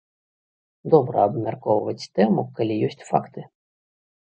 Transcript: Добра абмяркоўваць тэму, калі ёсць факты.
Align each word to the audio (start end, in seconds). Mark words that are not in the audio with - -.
Добра 0.93 1.17
абмяркоўваць 1.29 2.09
тэму, 2.17 2.41
калі 2.59 2.81
ёсць 2.91 3.01
факты. 3.13 3.41